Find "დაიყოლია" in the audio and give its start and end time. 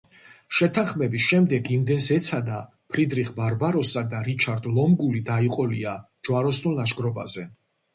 5.33-5.99